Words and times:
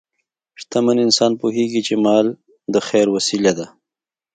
شتمن 0.61 0.97
انسان 1.05 1.31
پوهېږي 1.41 1.81
چې 1.87 1.93
مال 2.05 2.27
د 2.73 2.75
خیر 2.87 3.07
وسیله 3.15 3.51
ده. 3.57 3.67